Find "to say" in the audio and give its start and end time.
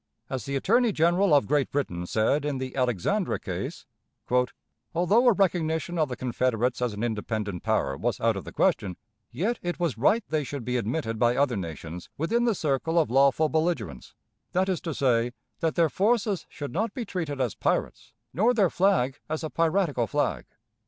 14.81-15.33